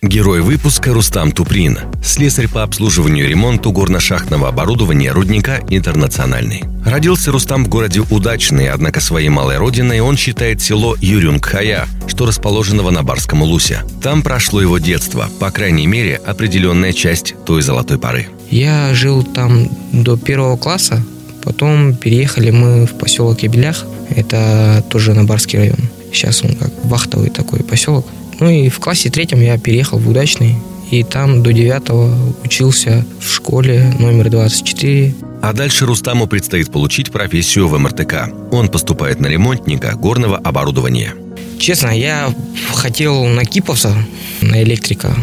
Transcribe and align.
Герой 0.00 0.42
выпуска 0.42 0.94
Рустам 0.94 1.32
Туприн. 1.32 1.76
Слесарь 2.04 2.46
по 2.46 2.62
обслуживанию 2.62 3.26
и 3.26 3.28
ремонту 3.28 3.72
горно-шахтного 3.72 4.46
оборудования 4.46 5.10
рудника 5.10 5.60
«Интернациональный». 5.70 6.62
Родился 6.86 7.32
Рустам 7.32 7.64
в 7.64 7.68
городе 7.68 8.02
Удачный, 8.08 8.68
однако 8.68 9.00
своей 9.00 9.28
малой 9.28 9.56
родиной 9.56 9.98
он 9.98 10.16
считает 10.16 10.62
село 10.62 10.96
Юрюнгхая, 11.00 11.88
что 12.06 12.26
расположено 12.26 12.84
в 12.84 12.88
Анабарском 12.88 13.42
Улусе. 13.42 13.80
Там 14.00 14.22
прошло 14.22 14.62
его 14.62 14.78
детство, 14.78 15.28
по 15.40 15.50
крайней 15.50 15.88
мере, 15.88 16.14
определенная 16.24 16.92
часть 16.92 17.34
той 17.44 17.62
золотой 17.62 17.98
поры. 17.98 18.28
Я 18.50 18.94
жил 18.94 19.24
там 19.24 19.68
до 19.92 20.16
первого 20.16 20.56
класса, 20.56 21.02
потом 21.42 21.96
переехали 21.96 22.52
мы 22.52 22.86
в 22.86 22.94
поселок 22.94 23.42
Ебелях, 23.42 23.84
это 24.10 24.84
тоже 24.90 25.10
Анабарский 25.10 25.58
район. 25.58 25.78
Сейчас 26.12 26.44
он 26.44 26.54
как 26.54 26.70
вахтовый 26.84 27.30
такой 27.30 27.64
поселок. 27.64 28.06
Ну 28.40 28.48
и 28.48 28.68
в 28.68 28.78
классе 28.78 29.10
третьем 29.10 29.40
я 29.40 29.58
переехал 29.58 29.98
в 29.98 30.08
Удачный, 30.08 30.56
и 30.90 31.02
там 31.02 31.42
до 31.42 31.52
девятого 31.52 32.14
учился 32.44 33.04
в 33.20 33.30
школе 33.30 33.92
номер 33.98 34.30
24. 34.30 35.14
А 35.42 35.52
дальше 35.52 35.86
Рустаму 35.86 36.26
предстоит 36.26 36.70
получить 36.70 37.10
профессию 37.10 37.68
в 37.68 37.78
МРТК. 37.78 38.30
Он 38.50 38.68
поступает 38.68 39.20
на 39.20 39.26
ремонтника 39.26 39.94
горного 39.94 40.36
оборудования. 40.36 41.14
Честно, 41.58 41.88
я 41.88 42.32
хотел 42.74 43.24
на 43.24 43.44
Киповца, 43.44 43.94
на 44.40 44.62
электрика. 44.62 45.14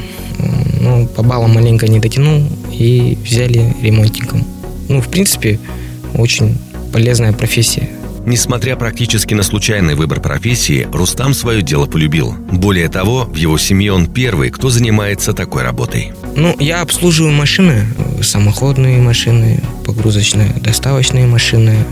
Но 0.81 1.07
по 1.07 1.23
баллам 1.23 1.53
маленько 1.53 1.87
не 1.87 1.99
дотянул 1.99 2.43
и 2.71 3.17
взяли 3.23 3.73
ремонтником. 3.81 4.45
Ну, 4.89 5.01
в 5.01 5.07
принципе, 5.07 5.59
очень 6.13 6.57
полезная 6.91 7.33
профессия. 7.33 7.89
Несмотря 8.25 8.75
практически 8.75 9.35
на 9.35 9.43
случайный 9.43 9.93
выбор 9.93 10.19
профессии, 10.19 10.87
Рустам 10.91 11.35
свое 11.35 11.61
дело 11.61 11.85
полюбил. 11.85 12.35
Более 12.51 12.89
того, 12.89 13.25
в 13.25 13.35
его 13.35 13.57
семье 13.59 13.93
он 13.93 14.07
первый, 14.07 14.49
кто 14.49 14.69
занимается 14.69 15.33
такой 15.33 15.61
работой. 15.61 16.11
Ну, 16.35 16.55
я 16.59 16.81
обслуживаю 16.81 17.33
машины, 17.33 17.85
самоходные 18.23 18.99
машины, 18.99 19.61
погрузочные, 19.85 20.49
доставочные 20.59 21.27
машины, 21.27 21.85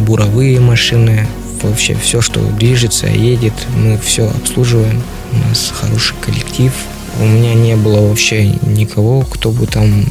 буровые 0.00 0.60
машины, 0.60 1.26
вообще 1.62 1.94
все, 1.94 2.22
что 2.22 2.40
движется, 2.40 3.06
едет, 3.06 3.54
мы 3.76 3.98
все 3.98 4.28
обслуживаем. 4.28 5.02
У 5.32 5.48
нас 5.48 5.72
хороший 5.78 6.14
коллектив. 6.22 6.72
У 7.20 7.24
меня 7.26 7.54
не 7.54 7.76
было 7.76 8.08
вообще 8.08 8.46
никого, 8.62 9.22
кто 9.22 9.50
бы 9.50 9.66
там 9.66 10.04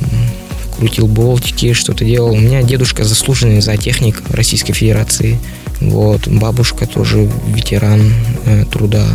крутил 0.77 1.07
болтики, 1.07 1.73
что-то 1.73 2.05
делал. 2.05 2.31
У 2.31 2.39
меня 2.39 2.63
дедушка 2.63 3.03
заслуженный 3.03 3.61
зоотехник 3.61 4.21
Российской 4.29 4.73
Федерации. 4.73 5.39
Вот, 5.81 6.27
бабушка 6.27 6.85
тоже 6.85 7.29
ветеран 7.47 8.13
э, 8.45 8.65
труда. 8.71 9.05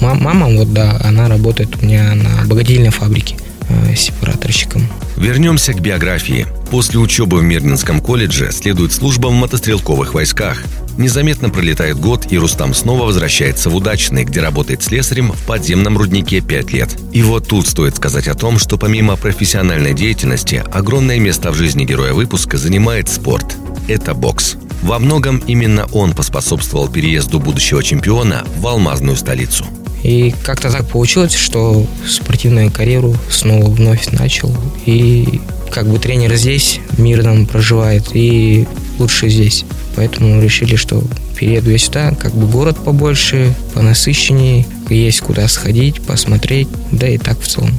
Мама, 0.00 0.46
вот 0.48 0.72
да, 0.72 1.00
она 1.04 1.28
работает 1.28 1.76
у 1.80 1.84
меня 1.84 2.14
на 2.14 2.46
богатильной 2.46 2.90
фабрике 2.90 3.36
э, 3.68 3.94
сепараторщиком. 3.94 4.88
Вернемся 5.16 5.72
к 5.72 5.80
биографии. 5.80 6.46
После 6.70 6.98
учебы 6.98 7.38
в 7.38 7.42
Мирнинском 7.42 8.00
колледже 8.00 8.52
следует 8.52 8.92
служба 8.92 9.28
в 9.28 9.32
мотострелковых 9.32 10.14
войсках. 10.14 10.62
Незаметно 10.98 11.50
пролетает 11.50 11.98
год, 11.98 12.26
и 12.30 12.38
Рустам 12.38 12.74
снова 12.74 13.04
возвращается 13.04 13.70
в 13.70 13.76
Удачный, 13.76 14.24
где 14.24 14.40
работает 14.40 14.82
слесарем 14.82 15.32
в 15.32 15.40
подземном 15.46 15.96
руднике 15.96 16.40
5 16.40 16.72
лет. 16.72 16.96
И 17.12 17.22
вот 17.22 17.48
тут 17.48 17.66
стоит 17.66 17.96
сказать 17.96 18.28
о 18.28 18.34
том, 18.34 18.58
что 18.58 18.76
помимо 18.76 19.16
профессиональной 19.16 19.94
деятельности, 19.94 20.62
огромное 20.72 21.18
место 21.18 21.50
в 21.50 21.54
жизни 21.54 21.84
героя 21.84 22.12
выпуска 22.12 22.58
занимает 22.58 23.08
спорт. 23.08 23.56
Это 23.88 24.14
бокс. 24.14 24.56
Во 24.82 24.98
многом 24.98 25.38
именно 25.46 25.86
он 25.92 26.12
поспособствовал 26.12 26.88
переезду 26.88 27.38
будущего 27.38 27.82
чемпиона 27.82 28.44
в 28.56 28.66
алмазную 28.66 29.16
столицу. 29.16 29.66
И 30.02 30.34
как-то 30.42 30.70
так 30.70 30.88
получилось, 30.88 31.34
что 31.34 31.86
спортивную 32.06 32.70
карьеру 32.70 33.14
снова 33.30 33.68
вновь 33.68 34.10
начал. 34.12 34.54
И 34.86 35.40
как 35.70 35.86
бы 35.86 35.98
тренер 35.98 36.34
здесь, 36.36 36.80
мирно 36.96 37.44
проживает, 37.44 38.08
и 38.14 38.66
лучше 39.00 39.28
здесь. 39.28 39.64
Поэтому 39.96 40.40
решили, 40.40 40.76
что 40.76 41.02
перееду 41.36 41.70
я 41.70 41.78
сюда, 41.78 42.14
как 42.14 42.34
бы 42.34 42.46
город 42.46 42.76
побольше, 42.84 43.54
понасыщеннее, 43.74 44.66
есть 44.88 45.20
куда 45.20 45.48
сходить, 45.48 46.00
посмотреть, 46.02 46.68
да 46.92 47.08
и 47.08 47.18
так 47.18 47.40
в 47.40 47.48
целом. 47.48 47.72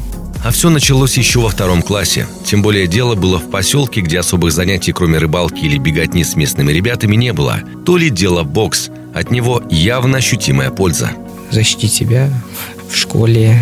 А 0.43 0.51
все 0.51 0.69
началось 0.69 1.17
еще 1.17 1.39
во 1.39 1.49
втором 1.49 1.83
классе. 1.83 2.27
Тем 2.43 2.63
более 2.63 2.87
дело 2.87 3.13
было 3.13 3.37
в 3.37 3.49
поселке, 3.51 4.01
где 4.01 4.19
особых 4.19 4.51
занятий, 4.51 4.91
кроме 4.91 5.19
рыбалки 5.19 5.63
или 5.63 5.77
беготни 5.77 6.23
с 6.23 6.35
местными 6.35 6.71
ребятами, 6.71 7.15
не 7.15 7.31
было. 7.31 7.59
То 7.85 7.95
ли 7.97 8.09
дело 8.09 8.43
бокс. 8.43 8.89
От 9.13 9.29
него 9.29 9.61
явно 9.69 10.17
ощутимая 10.17 10.71
польза. 10.71 11.11
Защитить 11.51 11.93
себя 11.93 12.29
в 12.89 12.95
школе, 12.95 13.55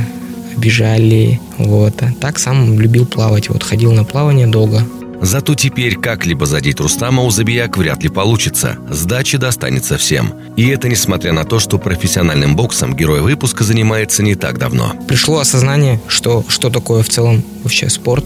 обижали, 0.56 1.42
вот. 1.58 2.02
Так 2.22 2.40
сам 2.40 2.80
любил 2.80 3.06
плавать, 3.06 3.50
вот 3.50 3.64
ходил 3.64 3.92
на 3.92 4.06
плавание 4.06 4.48
долго, 4.48 4.86
Зато 5.22 5.54
теперь 5.56 5.96
как-либо 5.96 6.46
задеть 6.46 6.80
Рустама 6.80 7.24
у 7.24 7.30
Забияк 7.30 7.78
вряд 7.78 8.04
ли 8.04 8.10
получится. 8.10 8.78
Сдачи 8.90 9.38
достанется 9.38 9.98
всем. 9.98 10.34
И 10.56 10.68
это 10.68 10.88
несмотря 10.88 11.34
на 11.34 11.44
то, 11.44 11.60
что 11.60 11.78
профессиональным 11.78 12.56
боксом 12.56 12.96
герой 12.96 13.22
выпуска 13.22 13.64
занимается 13.64 14.24
не 14.24 14.36
так 14.36 14.58
давно. 14.58 14.94
Пришло 15.08 15.40
осознание, 15.40 16.02
что, 16.08 16.46
что 16.48 16.70
такое 16.70 17.04
в 17.04 17.10
целом 17.10 17.44
вообще 17.64 17.90
спорт, 17.90 18.26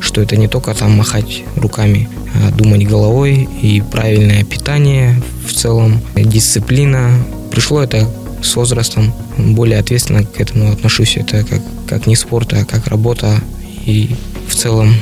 что 0.00 0.20
это 0.20 0.36
не 0.36 0.48
только 0.48 0.74
там 0.74 0.92
махать 0.92 1.44
руками, 1.56 2.08
а 2.34 2.50
думать 2.50 2.86
головой 2.86 3.48
и 3.60 3.82
правильное 3.82 4.44
питание 4.44 5.22
в 5.46 5.52
целом, 5.52 6.00
дисциплина. 6.16 7.12
Пришло 7.50 7.82
это 7.82 8.08
с 8.42 8.56
возрастом 8.56 9.12
более 9.36 9.78
ответственно 9.78 10.24
к 10.24 10.40
этому 10.40 10.72
отношусь. 10.72 11.16
Это 11.16 11.44
как, 11.44 11.60
как 11.86 12.06
не 12.06 12.16
спорт, 12.16 12.52
а 12.54 12.64
как 12.64 12.86
работа. 12.86 13.40
И 13.84 14.14
в 14.48 14.54
целом 14.54 14.94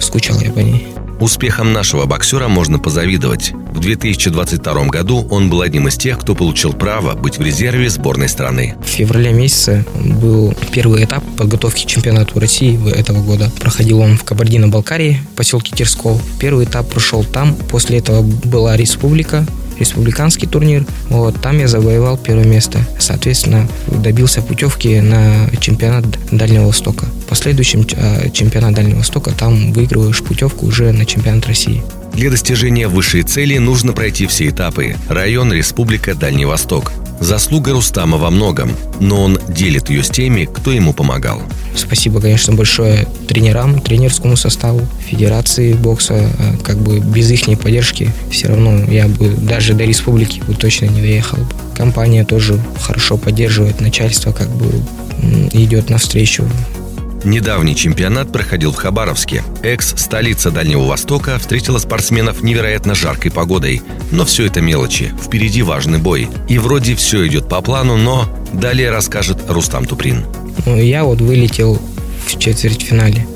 скучал 0.00 0.40
я 0.40 0.50
по 0.50 0.58
ней. 0.58 0.86
Успехом 1.20 1.74
нашего 1.74 2.06
боксера 2.06 2.48
можно 2.48 2.78
позавидовать. 2.78 3.52
В 3.52 3.78
2022 3.78 4.86
году 4.86 5.26
он 5.28 5.50
был 5.50 5.60
одним 5.60 5.88
из 5.88 5.96
тех, 5.96 6.18
кто 6.18 6.34
получил 6.34 6.72
право 6.72 7.14
быть 7.14 7.36
в 7.36 7.42
резерве 7.42 7.90
сборной 7.90 8.28
страны. 8.30 8.74
В 8.82 8.88
феврале 8.88 9.30
месяце 9.30 9.84
был 9.94 10.54
первый 10.72 11.04
этап 11.04 11.22
подготовки 11.36 11.84
к 11.84 11.86
чемпионату 11.86 12.40
России 12.40 12.80
этого 12.90 13.22
года. 13.22 13.52
Проходил 13.60 14.00
он 14.00 14.16
в 14.16 14.24
Кабардино-Балкарии, 14.24 15.20
поселке 15.36 15.76
Терсков. 15.76 16.22
Первый 16.38 16.64
этап 16.64 16.88
прошел 16.88 17.22
там. 17.22 17.54
После 17.54 17.98
этого 17.98 18.22
была 18.22 18.78
республика, 18.78 19.46
республиканский 19.80 20.46
турнир. 20.46 20.84
Вот, 21.08 21.40
там 21.40 21.58
я 21.58 21.66
завоевал 21.66 22.16
первое 22.16 22.44
место. 22.44 22.78
Соответственно, 22.98 23.68
добился 23.88 24.42
путевки 24.42 25.00
на 25.00 25.50
чемпионат 25.60 26.04
Дальнего 26.30 26.66
Востока. 26.66 27.06
Последующим 27.28 27.86
а, 27.96 28.30
чемпионат 28.30 28.74
Дальнего 28.74 28.98
Востока 28.98 29.32
там 29.32 29.72
выигрываешь 29.72 30.22
путевку 30.22 30.66
уже 30.66 30.92
на 30.92 31.04
чемпионат 31.04 31.46
России. 31.46 31.82
Для 32.12 32.30
достижения 32.30 32.88
высшей 32.88 33.22
цели 33.22 33.58
нужно 33.58 33.92
пройти 33.92 34.26
все 34.26 34.48
этапы. 34.48 34.96
Район, 35.08 35.52
республика, 35.52 36.14
Дальний 36.14 36.44
Восток. 36.44 36.92
Заслуга 37.20 37.72
Рустама 37.72 38.16
во 38.16 38.30
многом, 38.30 38.72
но 38.98 39.22
он 39.22 39.38
делит 39.48 39.90
ее 39.90 40.02
с 40.02 40.08
теми, 40.08 40.46
кто 40.46 40.72
ему 40.72 40.94
помогал. 40.94 41.42
Спасибо, 41.76 42.20
конечно, 42.20 42.54
большое 42.54 43.06
тренерам, 43.28 43.80
тренерскому 43.80 44.36
составу, 44.36 44.80
федерации 45.06 45.74
бокса. 45.74 46.14
А, 46.14 46.56
как 46.64 46.78
бы 46.78 46.98
без 46.98 47.30
их 47.30 47.60
поддержки 47.60 48.10
все 48.30 48.48
равно 48.48 48.84
я 48.90 49.06
бы 49.06 49.28
даже 49.28 49.74
до 49.74 49.84
республики 49.84 50.40
бы 50.40 50.54
точно 50.54 50.86
не 50.86 51.00
доехал. 51.00 51.38
Компания 51.76 52.24
тоже 52.24 52.58
хорошо 52.80 53.16
поддерживает, 53.16 53.80
начальство 53.80 54.32
как 54.32 54.48
бы 54.48 54.82
идет 55.52 55.90
навстречу 55.90 56.48
Недавний 57.24 57.76
чемпионат 57.76 58.32
проходил 58.32 58.72
в 58.72 58.76
Хабаровске. 58.76 59.44
Экс-столица 59.62 60.50
Дальнего 60.50 60.86
Востока 60.86 61.38
встретила 61.38 61.78
спортсменов 61.78 62.42
невероятно 62.42 62.94
жаркой 62.94 63.30
погодой. 63.30 63.82
Но 64.10 64.24
все 64.24 64.46
это 64.46 64.62
мелочи. 64.62 65.12
Впереди 65.22 65.62
важный 65.62 65.98
бой. 65.98 66.30
И 66.48 66.58
вроде 66.58 66.94
все 66.94 67.26
идет 67.26 67.46
по 67.46 67.60
плану, 67.60 67.98
но 67.98 68.26
далее 68.54 68.90
расскажет 68.90 69.38
Рустам 69.48 69.84
Туприн. 69.84 70.24
Я 70.64 71.04
вот 71.04 71.20
вылетел 71.20 71.80
в 72.26 72.38
четвертьфинале. 72.38 73.26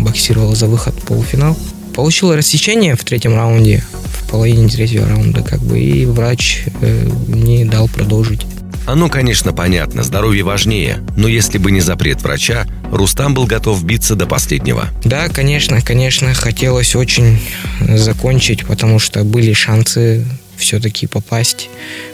Боксировал 0.00 0.54
за 0.54 0.66
выход 0.66 0.94
в 0.94 1.06
полуфинал. 1.06 1.58
Получил 1.94 2.32
рассечение 2.34 2.94
в 2.94 3.02
третьем 3.02 3.34
раунде, 3.34 3.82
в 4.04 4.30
половине 4.30 4.68
третьего 4.68 5.08
раунда, 5.08 5.42
как 5.42 5.58
бы, 5.58 5.80
и 5.80 6.06
врач 6.06 6.62
э, 6.80 7.10
не 7.26 7.64
дал 7.64 7.88
продолжить. 7.88 8.46
Оно, 8.86 9.10
конечно, 9.10 9.52
понятно, 9.52 10.02
здоровье 10.02 10.44
важнее, 10.44 11.00
но 11.14 11.28
если 11.28 11.58
бы 11.58 11.70
не 11.70 11.80
запрет 11.80 12.22
врача, 12.22 12.66
Рустам 12.92 13.34
был 13.34 13.46
готов 13.46 13.84
биться 13.84 14.14
до 14.14 14.26
последнего. 14.26 14.88
Да, 15.04 15.28
конечно, 15.28 15.80
конечно, 15.82 16.34
хотелось 16.34 16.94
очень 16.96 17.38
закончить, 17.80 18.66
потому 18.66 18.98
что 18.98 19.24
были 19.24 19.52
шансы 19.52 20.24
все-таки 20.56 21.06
попасть 21.06 21.70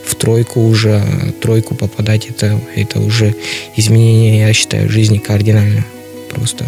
в 0.06 0.15
тройку 0.15 0.61
уже, 0.61 1.03
тройку 1.41 1.75
попадать, 1.75 2.26
это, 2.26 2.61
это 2.76 3.00
уже 3.00 3.35
изменение, 3.76 4.41
я 4.41 4.53
считаю, 4.53 4.91
жизни 4.91 5.19
кардинально 5.19 5.85
просто. 6.31 6.65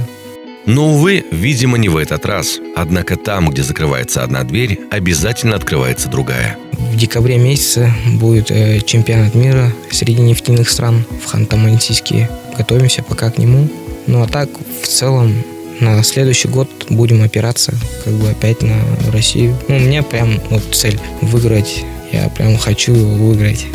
Но, 0.67 0.95
увы, 0.95 1.25
видимо, 1.31 1.79
не 1.79 1.89
в 1.89 1.97
этот 1.97 2.27
раз. 2.27 2.59
Однако 2.75 3.17
там, 3.17 3.51
где 3.51 3.63
закрывается 3.63 4.25
одна 4.25 4.43
дверь, 4.43 4.81
обязательно 4.91 5.55
открывается 5.55 6.09
другая. 6.09 6.59
В 6.73 6.97
декабре 6.97 7.39
месяце 7.39 7.95
будет 8.15 8.51
э, 8.51 8.81
чемпионат 8.85 9.37
мира 9.37 9.73
среди 9.93 10.21
нефтяных 10.21 10.69
стран 10.69 11.05
в 11.25 11.33
Ханты-Мансийске. 11.33 12.29
Готовимся 12.59 13.05
пока 13.05 13.31
к 13.31 13.39
нему. 13.39 13.69
Ну 14.07 14.23
а 14.23 14.27
так, 14.27 14.49
в 14.83 14.87
целом, 14.87 15.35
на 15.81 16.03
следующий 16.03 16.49
год 16.49 16.69
будем 16.89 17.23
опираться 17.23 17.75
как 18.05 18.15
бы 18.15 18.31
опять 18.31 18.63
на 18.63 18.77
Россию. 19.13 19.57
Ну, 19.69 19.77
у 19.77 19.81
меня 19.81 20.03
прям 20.03 20.41
вот 20.51 20.63
цель 20.75 20.99
выиграть. 21.21 21.85
Я 22.13 22.29
прям 22.29 22.57
хочу 22.57 22.95
выиграть. 22.95 23.67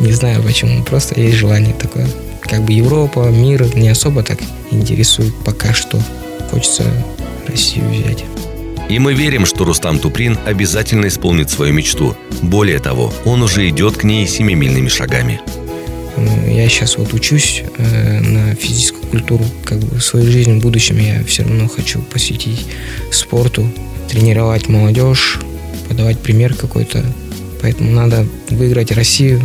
Не 0.00 0.12
знаю 0.12 0.42
почему, 0.42 0.82
просто 0.82 1.20
есть 1.20 1.36
желание 1.36 1.74
такое. 1.74 2.08
Как 2.40 2.62
бы 2.62 2.72
Европа, 2.72 3.30
мир 3.30 3.74
не 3.76 3.88
особо 3.88 4.22
так 4.22 4.38
интересует 4.70 5.32
пока 5.44 5.72
что. 5.72 6.00
Хочется 6.50 6.84
Россию 7.46 7.88
взять. 7.90 8.24
И 8.88 8.98
мы 8.98 9.14
верим, 9.14 9.46
что 9.46 9.64
Рустам 9.64 9.98
Туприн 9.98 10.38
обязательно 10.44 11.06
исполнит 11.06 11.48
свою 11.48 11.72
мечту. 11.72 12.16
Более 12.42 12.78
того, 12.78 13.12
он 13.24 13.42
уже 13.42 13.68
идет 13.68 13.96
к 13.96 14.04
ней 14.04 14.26
семимильными 14.26 14.88
шагами. 14.88 15.40
Я 16.46 16.68
сейчас 16.68 16.98
вот 16.98 17.14
учусь 17.14 17.62
э, 17.78 18.20
на 18.20 18.54
физическую 18.54 19.01
культуру. 19.12 19.44
Как 19.64 19.78
бы 19.78 20.00
свою 20.00 20.30
жизнь 20.30 20.58
в 20.58 20.62
будущем 20.62 20.98
я 20.98 21.22
все 21.24 21.42
равно 21.42 21.68
хочу 21.68 22.00
посвятить 22.00 22.66
спорту, 23.10 23.70
тренировать 24.08 24.68
молодежь, 24.68 25.38
подавать 25.88 26.18
пример 26.18 26.54
какой-то. 26.54 27.04
Поэтому 27.60 27.92
надо 27.92 28.26
выиграть 28.48 28.90
Россию. 28.90 29.42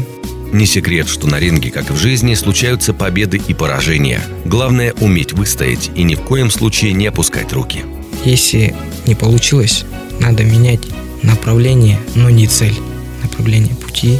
Не 0.53 0.65
секрет, 0.65 1.09
что 1.09 1.27
на 1.27 1.37
ринге, 1.39 1.69
как 1.69 1.89
и 1.89 1.93
в 1.93 1.97
жизни, 1.97 2.33
случаются 2.33 2.93
победы 2.93 3.41
и 3.45 3.53
поражения. 3.53 4.21
Главное– 4.45 4.93
уметь 5.01 5.33
выстоять 5.33 5.91
и 5.93 6.03
ни 6.03 6.15
в 6.15 6.21
коем 6.21 6.49
случае 6.49 6.93
не 6.93 7.07
опускать 7.07 7.51
руки. 7.51 7.83
Если 8.23 8.73
не 9.05 9.15
получилось, 9.15 9.83
надо 10.21 10.45
менять 10.45 10.79
направление, 11.23 11.99
но 12.15 12.29
не 12.29 12.47
цель. 12.47 12.75
Направление 13.21 13.75
пути, 13.75 14.19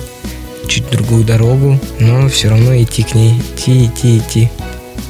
чуть 0.67 0.89
другую 0.89 1.23
дорогу, 1.23 1.79
но 1.99 2.27
все 2.27 2.49
равно 2.49 2.75
идти 2.75 3.03
к 3.03 3.15
ней, 3.15 3.33
идти, 3.55 3.85
идти, 3.85 4.17
идти 4.17 4.49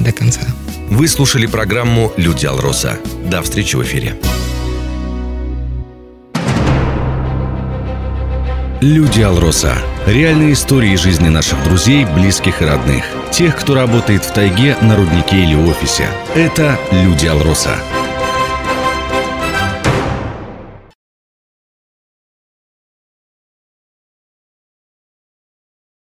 до 0.00 0.12
конца. 0.12 0.42
Вы 0.90 1.08
слушали 1.08 1.46
программу 1.46 2.12
«Люди 2.16 2.46
Алроса». 2.46 2.98
До 3.24 3.42
встречи 3.42 3.76
в 3.76 3.82
эфире. 3.82 4.16
Люди 8.80 9.22
Алроса. 9.22 9.74
Реальные 10.06 10.52
истории 10.52 10.94
жизни 10.94 11.28
наших 11.28 11.62
друзей, 11.64 12.04
близких 12.04 12.62
и 12.62 12.64
родных. 12.64 13.04
Тех, 13.32 13.56
кто 13.56 13.74
работает 13.74 14.24
в 14.24 14.32
тайге, 14.32 14.76
на 14.80 14.94
руднике 14.94 15.42
или 15.42 15.56
офисе. 15.56 16.08
Это 16.36 16.78
Люди 16.92 17.26
Алроса. 17.26 17.76